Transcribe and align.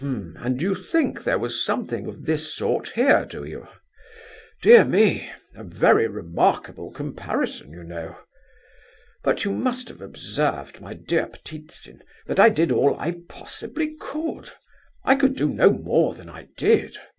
and 0.03 0.63
you 0.63 0.73
think 0.73 1.23
there 1.23 1.37
was 1.37 1.63
something 1.63 2.07
of 2.07 2.25
this 2.25 2.55
sort 2.55 2.89
here, 2.93 3.23
do 3.23 3.43
you? 3.43 3.67
Dear 4.63 4.83
me—a 4.83 5.63
very 5.63 6.07
remarkable 6.07 6.89
comparison, 6.89 7.71
you 7.71 7.83
know! 7.83 8.15
But 9.23 9.43
you 9.45 9.51
must 9.51 9.89
have 9.89 10.01
observed, 10.01 10.81
my 10.81 10.95
dear 10.95 11.27
Ptitsin, 11.27 12.01
that 12.25 12.39
I 12.39 12.49
did 12.49 12.71
all 12.71 12.95
I 12.99 13.17
possibly 13.29 13.95
could. 13.99 14.49
I 15.03 15.13
could 15.13 15.35
do 15.35 15.47
no 15.47 15.69
more 15.71 16.15
than 16.15 16.29
I 16.29 16.47
did. 16.57 16.97